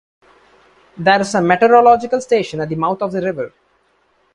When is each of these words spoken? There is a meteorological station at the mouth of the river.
There 0.97 1.21
is 1.21 1.35
a 1.35 1.43
meteorological 1.43 2.21
station 2.21 2.59
at 2.59 2.69
the 2.69 2.75
mouth 2.75 3.03
of 3.03 3.11
the 3.11 3.21
river. 3.21 3.53